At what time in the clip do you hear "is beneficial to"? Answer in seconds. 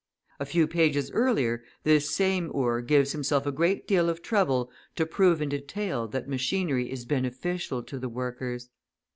6.91-7.99